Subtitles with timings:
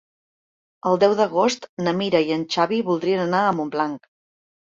[0.91, 4.09] El deu d'agost na Mira i en Xavi voldrien anar a Montblanc.